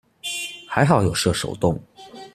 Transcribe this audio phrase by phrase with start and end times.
[0.67, 1.79] 還好有設手動